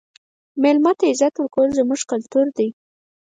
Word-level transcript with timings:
د 0.53 0.55
مېلمه 0.61 0.91
عزت 1.09 1.33
کول 1.55 1.69
زموږ 1.77 2.01
کلتور 2.11 2.45
دی. 2.57 2.67